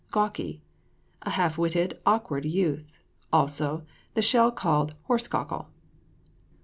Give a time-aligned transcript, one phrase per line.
[0.09, 0.59] GAWKY.
[1.21, 2.91] A half witted, awkward youth.
[3.31, 3.83] Also,
[4.15, 5.67] the shell called horse cockle.